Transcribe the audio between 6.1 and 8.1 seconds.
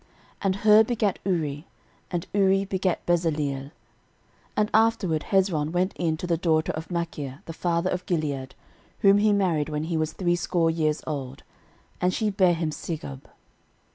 to the daughter of Machir the father of